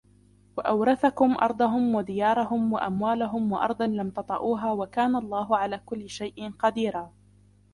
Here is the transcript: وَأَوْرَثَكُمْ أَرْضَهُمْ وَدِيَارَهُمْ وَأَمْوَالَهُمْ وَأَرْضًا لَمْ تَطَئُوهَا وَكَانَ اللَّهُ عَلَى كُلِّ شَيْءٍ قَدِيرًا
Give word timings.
وَأَوْرَثَكُمْ 0.57 1.35
أَرْضَهُمْ 1.41 1.95
وَدِيَارَهُمْ 1.95 2.73
وَأَمْوَالَهُمْ 2.73 3.51
وَأَرْضًا 3.51 3.87
لَمْ 3.87 4.09
تَطَئُوهَا 4.09 4.71
وَكَانَ 4.71 5.15
اللَّهُ 5.15 5.57
عَلَى 5.57 5.77
كُلِّ 5.85 6.09
شَيْءٍ 6.09 6.49
قَدِيرًا 6.59 7.11